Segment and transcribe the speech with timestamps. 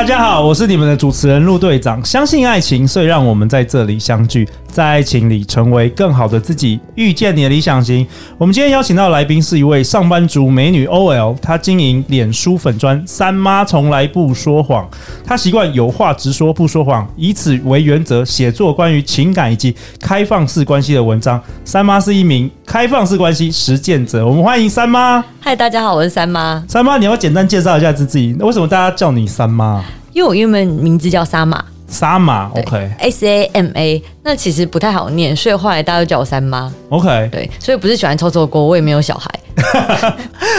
[0.00, 2.02] 大家好，我是你们的主持人陆队长。
[2.02, 8.06] 相信爱情，所以让我们在这里相聚，在爱情里成为更好的自己，遇见你的理想型。
[8.38, 14.88] 我们今天邀请到的来宾是一位上班族美女 OL，她经营脸书粉专三妈从来不说谎，
[15.22, 21.38] 她习惯有话直说不说谎，以此为原则写作关于情感以及开放式关系的文章。
[21.62, 25.22] 三妈是一名开放式关系实践者，我们欢迎三妈。
[25.42, 26.64] 嗨，大家好，我是三妈。
[26.66, 29.84] 三妈，你要简单介绍一下自己，为什么大家叫你三妈？
[30.12, 39.30] 因为我英文名字叫沙玛，沙玛，OK，S A M A，那其实不太好念，所以后来大家都叫我三妈，OK，对，所以不是喜欢臭臭锅，我也没有小孩。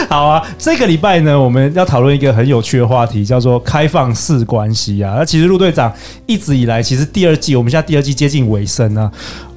[0.08, 5.14] 好啊，这个礼拜呢，我们要讨论一个很有趣的话题，叫做开放式关系啊。
[5.18, 5.92] 那其实陆队长
[6.26, 9.10] 一直以来，其实第二季，我们现在第二季接近尾声啊。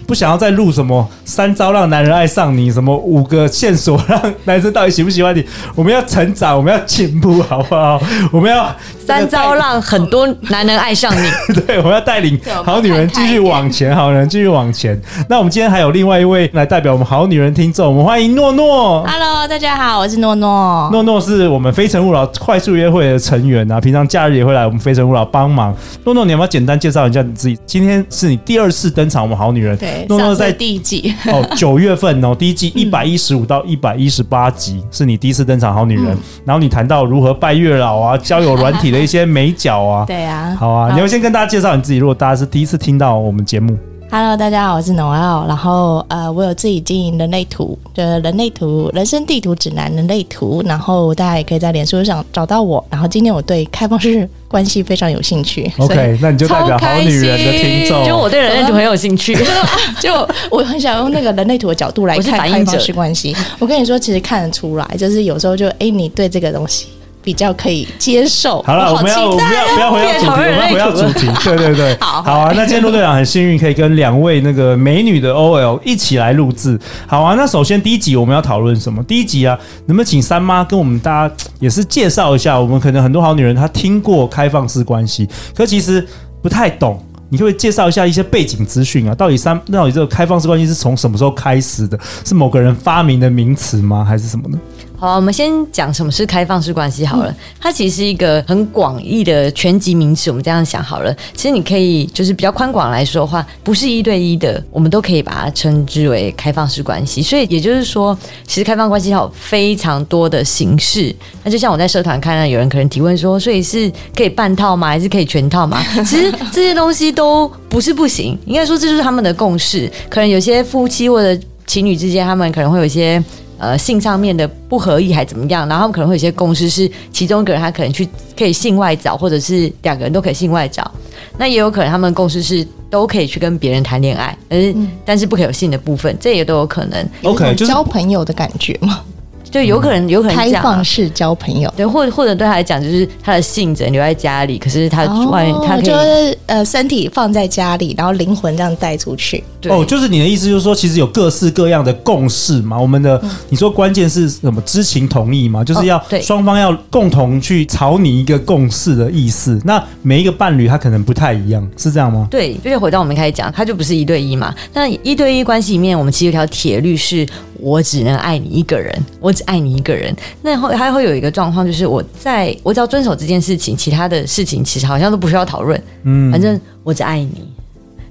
[0.08, 5.44] 不想要再录什么三招让男人爱上你，什么五个线索让男生到底喜不喜欢你？
[5.73, 8.00] 我们要成长，我们要进步，好不好？
[8.31, 8.73] 我们要
[9.06, 11.28] 三招让很多男人爱上你。
[11.66, 15.00] 对，我们要带领好女人继续往前，好女人继续往前。
[15.28, 19.03] 那我们今天还有另外一位来代表我们好女人听众，我们欢迎诺诺。
[19.08, 20.90] Hello，大家好，我是诺诺。
[20.92, 25.75] 诺诺是我们非诚勿扰快速约会的成员啊，平常假日也会来我们非诚勿扰帮忙。
[26.03, 27.58] 诺诺，你要不要简单介绍一下你自己？
[27.66, 29.75] 今天是你第二次登场，我们好女人。
[29.78, 29.95] 对。
[30.10, 31.14] 诺诺在第一季。
[31.32, 36.08] 哦，九月份哦，第一季一百一十五到一百一十八集是你第一次登场，好女人。
[36.14, 42.00] 嗯、然后你谈到如何拜月老啊， 交友软体的一些美角啊，对啊，好啊，好，你要先跟大家介绍你自己。
[42.00, 43.78] 如果大家是第一次听到我们节目
[44.16, 52.82] ，Hello，大家好，我是 Noelle，然后呃，我有自己经营人类图，就是人类图人生地图指南人类图，然后大家也可以在脸书上找到我。
[52.90, 59.36] 然后今天我对开放式关系非常有兴趣， OK，那你就代表好女人的听众，就我对人类图很有兴趣，
[60.00, 60.14] 就
[60.50, 63.36] 我很想用那个人类图的角度来看开放式关系。
[63.59, 66.88] 我跟你说，其实看得出来，就是有时候就哎、欸，你对这个东西。
[67.25, 68.62] 比较可以接受。
[68.62, 70.28] 好了，我们要我们要不要回到主题？
[70.30, 71.28] 我们要回到主题。
[71.44, 72.53] 对对对，好好啊。
[72.56, 76.80] 那今天陆队长很幸运可以跟两位那个美女的 OL 一起来录制。
[77.08, 79.03] 好啊，那首先第一集我们要讨论什么？
[79.03, 82.59] 第一集啊，能不能请三妈跟我们大家也是介绍一下？
[82.59, 86.07] 我们可能很多好女人她听过开放式关系，可其实
[86.44, 87.03] 不太懂。
[87.28, 89.16] 你可不可以介绍一下一些背景资讯啊？
[89.16, 92.00] 到底三到底这个开放式关系是从什么时候开始的？
[92.24, 94.06] 是某个人发明的名词吗？
[94.07, 94.59] 还是什么呢？
[94.97, 97.35] 好，我们先讲什么是开放式关系好了。
[97.59, 100.31] 它其实是一个很广义的全集名词。
[100.31, 107.22] 我们这样想好了，其实你可以就是比较宽广来说的话，不是一对一的，我们都可以把它称之为开放式关系。
[107.22, 108.17] 所以也就是说，
[108.47, 111.13] 其实开放关系它有非常多的形式。
[111.44, 114.88] 那就像我在社团看到有人可能提问说，所以是可以半套吗？
[114.88, 115.83] 还是可以全套吗？
[116.06, 119.91] 其实这些东西都不是不行，应该说这就是他们的共识。
[120.09, 123.22] 可能有些夫妻或者情侣之间，他们可能会有一些。
[123.58, 125.68] 呃，性上面的不合意还怎么样？
[125.68, 128.08] 然后他们可能会有些共识，是其中一个人他可能去
[128.38, 130.90] 可以性外找，或者是两个人都可以性外找。
[131.38, 137.10] 那也有可能他们共识是都可以去跟别人谈恋爱，但是、嗯但是不可以有性的部分，这也都有可能。
[137.24, 139.02] OK，就是交朋友的感觉嘛。
[139.50, 149.44] 就有可能，有可能开放式交朋友，对，或者或者对他来讲，就是他的性只能留在家里，可是他外面他可以就是呃身体放在家里，然后灵魂这样带出去。
[149.61, 152.78] 对哦，就是你的意思，就是说其实有各式各样的共识嘛。
[152.78, 154.61] 我们的、嗯、你说关键是什么？
[154.66, 159.59] 知情同意嘛，就是要双方要共同去朝你一个共识的意思。
[159.63, 162.27] 那每一个伴侣他可能不太一样，是这样吗？
[162.29, 164.53] 对，就是回到我们开始讲，他就不是一对一嘛。
[164.73, 167.25] 那一对一关系里面，我们其实有条铁律是。
[167.60, 170.16] 我只能爱你一个人，我只爱你一个人。
[170.42, 175.82] 那后还会有一个状况，就是我在我只要遵守这件事情，其他的事情其实好像都不需要讨论。
[176.04, 177.44] 嗯，反正我只爱你，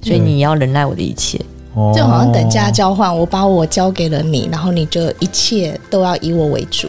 [0.02, 1.40] 所以你要忍耐我的一切。
[1.74, 6.88] 哦，就好像等价交换，我把我交给了你，然后你就一切都要以我为主。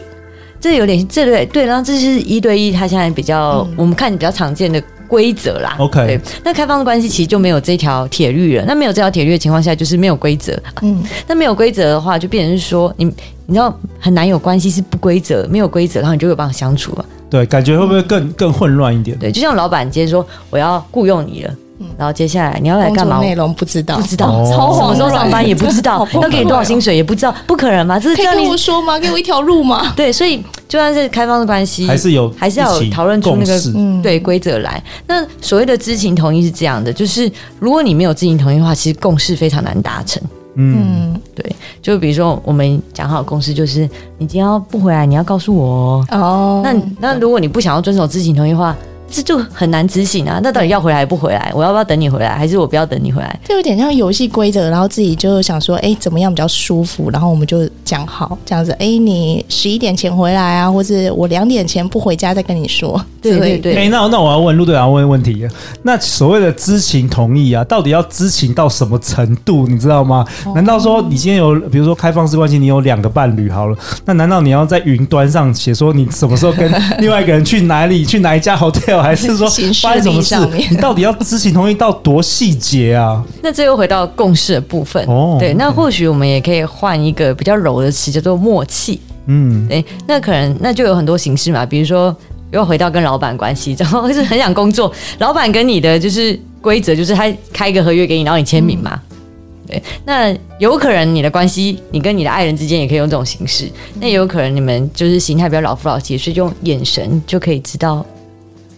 [0.60, 4.82] 这有点这对对，然后这是一对一，他现在比较、嗯、我们看比较常见的。
[5.08, 8.64] 规则啦，OK，对，那开放的关系其实就没有这条铁律了。
[8.66, 10.56] 那没有这条铁律的情况下，就是没有规则。
[10.82, 13.04] 嗯， 那没有规则的话，就变成是说，你
[13.46, 17.04] 你知道很难有关系是不规则，没有规则，然后你就有办法相处了。
[17.28, 19.18] 对，感觉会不会更更混乱一点？
[19.18, 21.54] 对，就像老板今天说我要雇佣你了。
[21.98, 23.20] 然后接下来你要来干嘛？
[23.20, 27.98] 内容不知道，不知道，超什么时候上班也不知道， 要给你多少薪水也不知道，不可能嘛？
[27.98, 28.98] 这是可以跟我说吗？
[28.98, 29.92] 给我一条路吗？
[29.96, 30.38] 对，所以
[30.68, 34.82] 就算是开放的关系，还是有，还是要有讨论出那个对规则来。
[35.06, 40.22] 那所谓的知情同意是这样的，就是如果你没有知情同意的话，其实共识非常难达成。
[40.54, 41.44] 嗯，对，
[41.82, 43.80] 就比如说我们讲好的共识，就是
[44.16, 46.06] 你今天要不回来，你要告诉我哦。
[46.12, 48.74] 哦，那那如果你不想要遵守知情同意的话。
[49.10, 50.40] 这就很难执行啊！
[50.42, 51.50] 那到底要回来不回来？
[51.54, 53.40] 我要不要等你回来，还是我不要等你回来？
[53.48, 57.10] 就有点像游戏规则，然后自己就想说，哎，怎么样比较舒服？
[57.10, 63.00] 然后我们就讲好这样子，哎，你十一点前回来啊，或者我两点前不回家再跟你说。
[63.22, 63.74] 对对对。
[63.74, 65.46] 哎，那那我要问陆队长问问题，
[65.82, 69.66] 那所谓的知情同意啊，到底要知情到什么程度？
[69.66, 70.26] 你知道吗？
[70.54, 78.95] 难道说你今天有，比如说开放式关系，你有两个伴侣好了，那难道你要在云端上写说你什么时候跟另外一个人去哪里去哪一家 hotel？
[79.02, 79.48] 还是说
[79.82, 80.36] 发生什么事？
[80.70, 83.22] 你到底要知情同意到多细节啊？
[83.42, 85.36] 那这又回到共识的部分哦。
[85.38, 89.00] 对，那或许我们也可以换一个比较柔的词，叫做默契。
[89.26, 92.14] 嗯，哎，那可能那就有很多形式嘛，比如说
[92.52, 99.00] 又回到跟老板关系， 然后是很想工作，老板跟你的就是规则，就是他开一个合约给你，然后你签名嘛。
[99.12, 103.68] 嗯、对，那有可能你的关系，你跟你的爱人之间也可以用这种形式。
[104.00, 108.06] 那也有可能你们就是形态比较老夫老妻，所以用眼神就可以知道。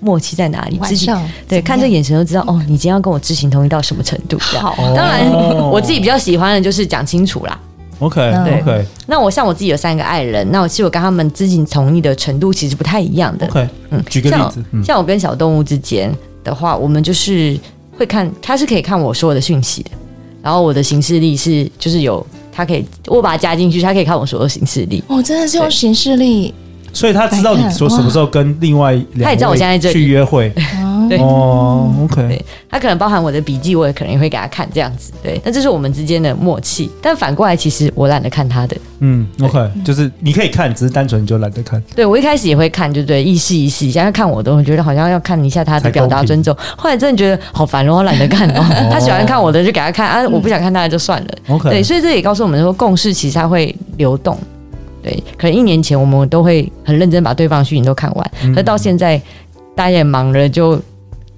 [0.01, 0.79] 默契在哪里？
[0.85, 1.11] 自己
[1.49, 4.39] 对，看这眼神就知道哦，你今天要跟我知情同意到什么程度？
[4.39, 5.31] 好，当然
[5.71, 7.59] 我自己比较喜欢的就是讲清楚啦。
[8.01, 8.87] OK，对 OK。
[9.09, 13.47] 那我像我自己有三个爱人，那我其实我跟他们知情同意的程度其实不太一样的。
[13.49, 16.15] OK，嗯，举个例子，像我跟小动物之间
[16.45, 17.59] 的话，我们就是
[17.97, 19.91] 会看，他是可以看我所有的讯息的，
[20.41, 25.03] 然后我的行事历是就是有他可以，我把它加进去，他可以看我所有的行事历。
[25.09, 26.55] 哦，真的是用行事历。
[26.93, 30.53] 所以他知道你说什么时候跟另外两位去约会，
[31.09, 36.91] 对哦，OK，他可能包含我的笔记，我也可能也会给他看这样子，对，那这是我们之间的默契。
[37.01, 41.83] 但反过来，其实我懒得看他的，嗯，OK，就是你可以看，只是单纯就懒得看。
[41.97, 46.55] 对，我一开始也会看，就对，意思意思，现在看我都会觉得好像要看一下他的表达尊重。
[46.77, 48.91] 后来真的觉得好烦哦，我懒得看 哦。
[48.93, 51.29] 他喜欢看我的就给他看啊，我不想看他的就算了。
[51.49, 54.37] OK，对，所以这也告诉我们说，共识其实它会流动。
[55.09, 59.21] 对，可能一年前我们都会很认真把对方的讯息都看完，可是到现在
[59.75, 60.77] 大家也忙了，就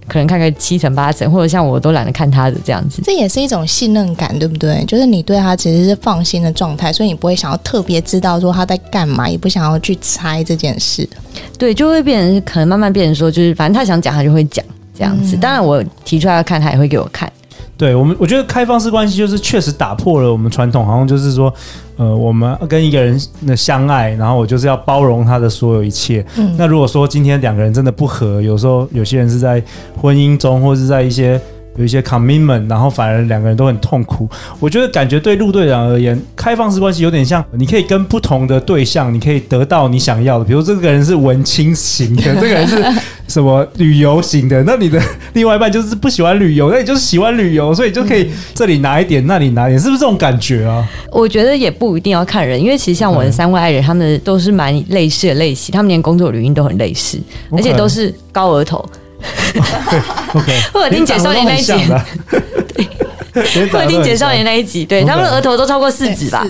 [0.08, 3.00] 可能看个七成八成，或者像我都懒得看他的这样子。
[3.04, 4.84] 这也是一种信任感，对不对？
[4.86, 11.08] 就是你对他其实是放心的状态，所以你不会想要特别知道说他在干嘛，也不想要去猜这件事。
[11.56, 14.64] 对，就会变成可能慢慢变成说，就是反正他想讲，他就会讲
[14.98, 15.36] 这样子。
[15.36, 17.30] 当然我提出来要看，他也会给我看。
[17.80, 21.50] 对我们，我觉得开放式关系就是确实打破了我们传统，好像就是说，
[21.96, 26.22] 呃，我们跟一个人的相爱，然后我就是要包容他的所有一切。
[26.36, 29.62] 嗯，那如果说今天两个人真的不合，有时候有些人是在
[29.96, 31.40] 婚姻中，或是在一些。
[31.76, 34.28] 有一些 commitment，然后反而两个人都很痛苦。
[34.58, 40.44] 我觉得感觉对陆队长而言，开放式关系有点像，你可以跟不同的对象，你可以得到你想要的。
[40.44, 42.84] 比如这个人是文青型的， 这个人是
[43.30, 45.00] 什么旅游型的，那你的
[45.34, 50.84] 另外一半就是不喜欢旅游，那你就是喜欢旅游，所以就可以这里拿一点，那里拿一点，是不是这种感觉啊？
[51.12, 57.18] 我觉得也不一定要看人，因为其实像我的三位爱人，他们都是蛮类似的类型，他们连工作语音都很类似，
[57.52, 58.84] 而且都是高额头。
[60.34, 61.72] OK， 或者听简少年那一集，
[63.34, 66.46] 对，或者听简少年那一集，对，他们的额头都超过四指吧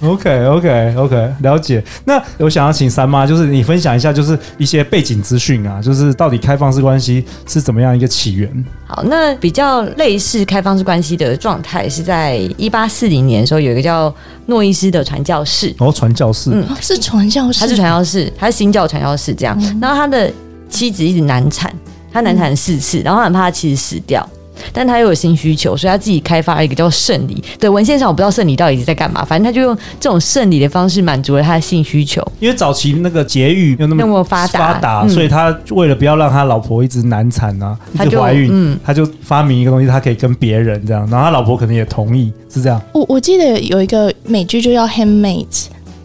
[0.00, 1.82] ？OK，OK，OK，了解。
[2.04, 8.64] 那我想要请三妈，就是你分享一下，就是一些背景资讯啊，就是到底开放式关系是怎么样一个起源？
[8.86, 14.12] 好，那比较类似开放式关系的状态，是在一八四零年的时候，有一个叫
[14.46, 15.74] 诺伊斯的传教士。
[15.78, 19.56] 哦，传教士，嗯，是传教士，他是传教士，他是新教传教士这样。
[19.60, 20.30] 嗯、然后他的
[20.68, 21.72] 妻子一直难产。
[22.12, 24.26] 他难产四次，然后他很怕他妻子死掉，
[24.72, 27.42] 但他又有性需求，所以他自己开发了一个叫圣礼。
[27.58, 32.22] 对，文献上我不知道圣礼到底是在干嘛，反正他就用这种圣礼的方式满足了他的性需求。
[32.40, 42.80] 因为早期那个节育没有那么发达，发达，嗯、所以他为了不要让他老婆一直难产啊，一直怀孕，嗯，他就发明一个东西，他可以跟别人这样，然后他老婆可能也同意，是这样。
[42.92, 45.46] 我我记得有一个美剧就叫《Handmaid》。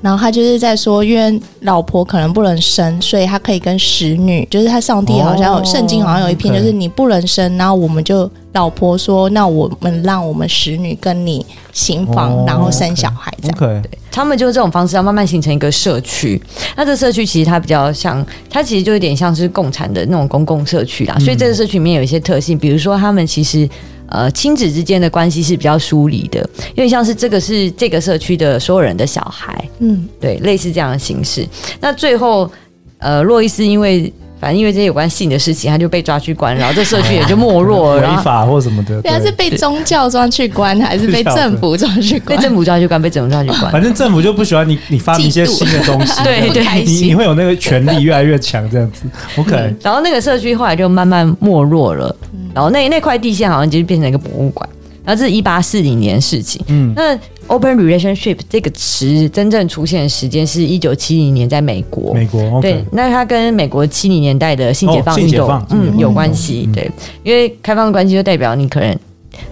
[0.03, 13.57] 然后他就是在说，因为老婆可能不能生，所以他可以跟使女，就是他上帝好像有圣经好像有一篇，就是你不能生，然后我们就老婆说，那我们让我们使女跟你行房，然后生小孩这样。
[13.57, 13.81] 对，
[14.11, 16.41] 他们就是这种方式，要慢慢形成一个社区。
[16.75, 21.17] 那这个社区其实它比较像，它其实就有点像是共产的那种公共社区啦。
[21.19, 23.69] 所以这个社区里面有一些特性，比如说他们其实。
[24.13, 26.41] 呃，亲子之间的关系是比较疏离的，
[26.75, 31.47] 因为像是这个是这个社区的所有人的小孩，嗯，对，类似这样的形式。
[31.79, 32.51] 那最后，
[32.97, 38.99] 呃，洛伊斯因为反正因为这些有关性的事情，他就被抓去关，然后这社区也就没落了， 违法或什么的。
[39.03, 42.35] 对，啊是被宗教抓去关，还是 被政府抓去关？
[42.35, 43.71] 被政府抓去关，被政府抓去关。
[43.71, 49.03] 反正政府就不喜欢你，你发明一些新的东西， 对对，你你会有那个权力越来越强，这样子。
[49.37, 52.15] OK，然后那个社区后来就慢慢没落了。
[52.53, 54.67] 然后那那块地线好像就变成一个博物馆，
[55.05, 56.61] 然后这是一八四零年的事情。
[56.67, 57.17] 嗯，那
[57.51, 62.13] open relationship 这个词真正出现的时间是一九七零年，在美国。
[62.13, 66.71] 美国、okay、对，那它跟美国七零年代的性解放运动、哦、嗯有关系、嗯。
[66.71, 66.91] 对，
[67.23, 68.97] 因为开放的关系就代表你可能。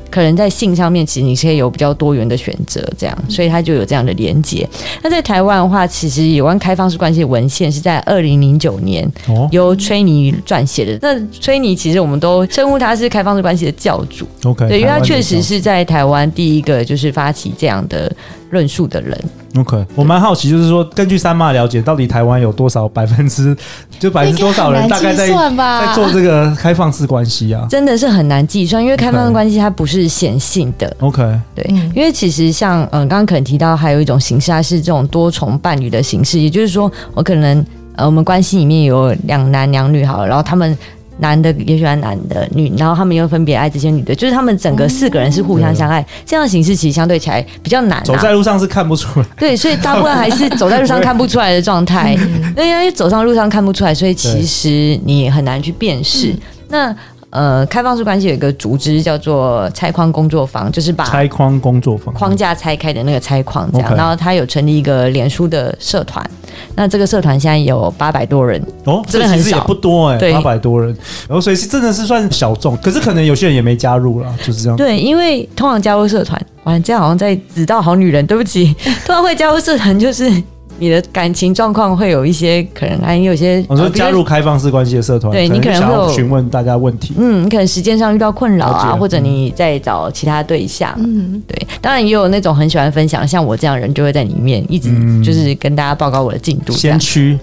[0.10, 4.68] 可能在性上面，其实你可以有比较多元的选择，这样，所以它就有这样的连接。
[5.04, 9.10] 那在台湾的话，其实有关开放式关系的文献是在二零零九年
[9.51, 10.98] 由崔尼撰写的。
[11.01, 14.28] 那崔尼其实我们都称呼他是开放式关系的教主。
[14.44, 18.12] OK，对，因为他确实是在台湾第一个就是发起这样的
[18.50, 19.18] 论述的人。
[19.58, 23.56] OK，我蛮好奇，就是说，根据三妈了解，到底台湾有多少百分之，
[24.00, 27.65] 就百分之多少人大概在在做这个开放式关系啊？
[27.70, 30.96] 真的是很难计算，因为开放式关系它不是显性的。
[31.00, 31.24] OK，
[31.56, 31.65] 对，
[31.96, 37.65] 因为其实像嗯，刚刚可能提到还有一种形式，它是这种多重伴侣的形式，也就是说，我可能
[37.96, 40.77] 呃，我们关系里面有两男两女好了，然后他们。
[41.20, 48.04] 男的也喜欢男的，女，然后他们又分别爱这些女的，就是他们整个四个人是互相相爱，这样的形式其实相对起来比较难，啊。
[48.04, 52.18] 走在路上是看不出来，对， 所以大部分还是走在路上看不出来的状态。
[52.56, 56.36] 对，因为走上路上看不出来，所以其实你很难去辨识。
[56.68, 56.96] 那。
[57.31, 63.95] 呃，开放式关系有一个组织叫做拆框工作坊，就是把拆框工作坊框架拆开的那个拆框这样。
[63.95, 66.27] 然后他有成立一个脸书的社团，
[66.75, 70.89] 那这个社团现在有八百多人哦，真的很少，也不多哎、欸，八百多人，
[71.27, 74.75] 然后所以是真的是算小众，可是可能有些人也没加入了，就是这样。
[74.75, 78.74] 对，因为通常加入社团，哇，这样好像在指导好女人，对不起，
[79.05, 80.31] 通常会加入社团就是。
[80.79, 87.13] 你的感情状况会有一些可能，还有些我说加入开放式关系的社团，对你可能会有询问大家问题。
[87.17, 90.93] 嗯，你可能时间上遇到困扰啊，或者你在找其他对象。
[90.98, 94.89] 嗯，对，当然也有那种很喜欢分享，像我这样人就会在里面一直
[95.24, 96.74] 就是跟大家报告我的进度。
[96.74, 97.38] 先驱，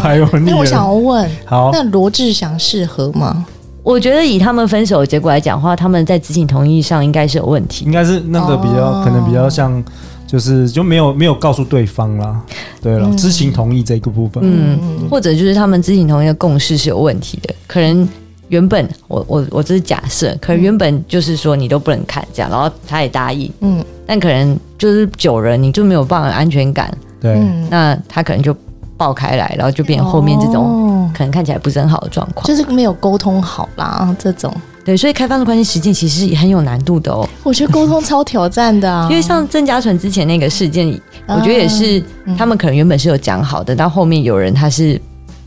[0.00, 3.44] 还有那我想要问，好，那罗志祥适合吗？
[3.82, 9.82] 我觉得以他们分手的结果来讲的话，他们在知情同意上应该是有问题，应该是那个比较、哦、可能比较像。
[10.24, 12.40] 就是就没有没有告诉对方啦，
[12.82, 18.08] 对了，嗯、知情同意这个部分，嗯，或者就是他们知情同意的共识是有问题的，可能
[18.48, 28.54] 原本我我我这是假设，可能原本就是说你都不能看这样，然后他也答应，嗯，但可能就是久了你就没有办法安全感，对，那他可能就
[28.96, 34.52] 爆开来，然后就变成后面这种可能看起来不是很好的状况，就是没有沟通好啦，这种。
[34.84, 37.24] 对，所以开放的关系实践其实也很有难度的哦。
[37.44, 41.00] 我觉得沟通超挑战的啊， 因为像郑家纯之前那个事件，
[41.34, 42.02] 我觉得也是
[42.36, 45.00] 他们可能原本是有讲好的，但后面有人他是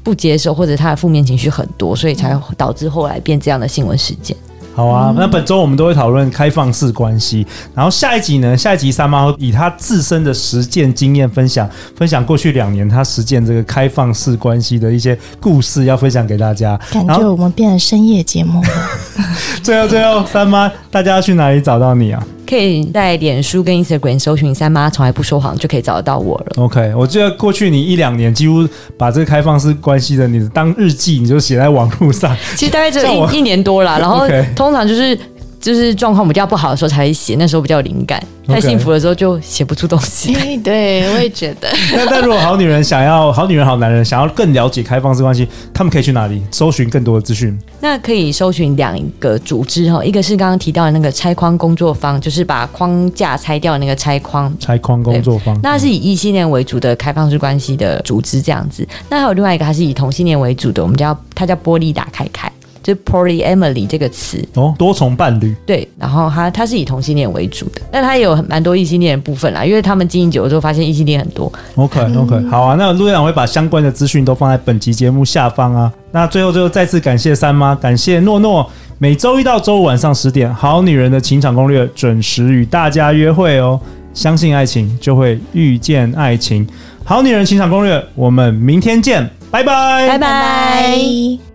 [0.04, 4.36] 不接受，或者他的负面情绪很多，所以才导致后来变这样的新闻事件。
[4.76, 16.78] 好啊，那本周我们都会讨论开放式关系，然后下一集呢，下一集三妈以她自身的实践经验分享，分享过去两年她实践这个开放式关系的一些故事，要分享给大家。
[16.92, 18.68] 感觉我们变成深夜节目了。
[19.64, 22.22] 最后，最后，三妈，大家要去哪里找到你啊？
[22.48, 26.64] 可以在脸书跟 Instagram 搜寻“三妈从来不说谎”，就可以找得到我了。
[26.64, 32.36] OK，我记得过去你一两年几乎把这个开放式关系的你的当日记，你就写在网络上。
[32.56, 34.26] 其实大概只有一一年多了，然后
[34.56, 35.18] 通常就是。
[35.66, 38.24] 就是状况比较不好的时候才会写，那时候比较有灵感。
[38.48, 40.32] 太幸福的时候就写不出东西。
[40.36, 40.62] Okay.
[40.62, 41.68] 对，我也觉得。
[41.92, 47.58] 那但如果好女人想要好女人好男人想要更了解开放式关系，他们可以去哪里搜寻更多的资讯？
[47.82, 54.56] 那可以搜寻两个组织哈，一个是刚刚提到的那个拆框工作坊，就是把框架拆掉的那个拆框。
[54.60, 58.88] 拆框工作坊，那是以异性恋为主的开放式关系的组织这样子。
[59.10, 62.52] 那还有另外一个，它是以同性恋为主的，我们叫它叫玻璃打开开。
[62.86, 71.52] 就 polyamory 这个词哦，多重伴侣对，然后他他是以同性恋为主的，但他也有蛮多异性恋的部分啦，因为他们经营久了之后发现异性恋很多。
[71.74, 75.92] OK OK，好啊，那陆院长会把相关的资讯都放在本集节目下方啊。
[76.12, 83.80] 那最后最后再次感谢三妈，感谢诺诺，每周一到周五晚上十点，好女人的情场攻略准时与大家约会哦。
[84.14, 86.66] 相信爱情，就会遇见爱情。
[87.04, 91.55] 好女人情场攻略，我们明天见，拜拜，拜拜。